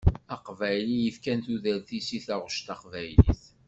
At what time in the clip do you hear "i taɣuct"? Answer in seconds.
2.17-2.63